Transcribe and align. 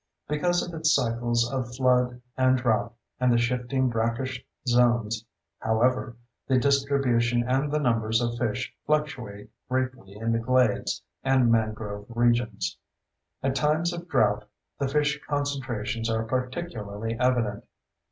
Because 0.27 0.67
of 0.67 0.73
its 0.73 0.91
cycles 0.95 1.47
of 1.53 1.75
flood 1.75 2.23
and 2.35 2.57
drought, 2.57 2.95
and 3.19 3.31
the 3.31 3.37
shifting 3.37 3.87
brackish 3.87 4.43
zones, 4.67 5.23
however, 5.59 6.15
the 6.47 6.57
distribution 6.57 7.47
and 7.47 7.71
the 7.71 7.77
numbers 7.77 8.19
of 8.19 8.35
fish 8.35 8.73
fluctuate 8.87 9.51
greatly 9.69 10.13
in 10.13 10.31
the 10.31 10.39
glades 10.39 11.03
and 11.23 11.51
mangrove 11.51 12.07
regions. 12.09 12.79
At 13.43 13.53
times 13.55 13.93
of 13.93 14.07
drought, 14.07 14.45
the 14.79 14.87
fish 14.87 15.19
concentrations 15.27 16.09
are 16.09 16.23
particularly 16.23 17.15
evident. 17.19 17.63